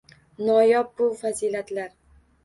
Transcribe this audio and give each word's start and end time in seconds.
Noyob 0.45 0.87
bu 1.01 1.09
fazilatlar 1.19 1.91